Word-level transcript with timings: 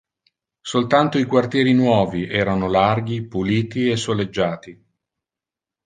Soltanto 0.61 1.19
i 1.19 1.25
quartieri 1.25 1.73
nuovi 1.73 2.27
erano 2.27 2.67
larghi, 2.67 3.21
puliti 3.27 3.87
e 3.87 3.95
soleggiati. 3.97 4.83